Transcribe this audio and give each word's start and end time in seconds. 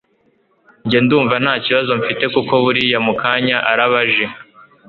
Njye 0.85 0.99
ndumva 1.05 1.35
ntakibazo 1.43 1.91
mfite 1.99 2.23
kuko 2.33 2.53
buriya 2.63 2.99
mu 3.07 3.13
kanya 3.21 3.57
arabaje 3.71 4.25